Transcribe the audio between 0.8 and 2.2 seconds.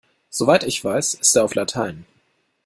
weiß, ist er auf Latein.